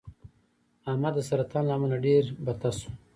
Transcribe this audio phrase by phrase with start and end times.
[0.89, 2.89] احمد د سرطان له امله ډېر بته شو.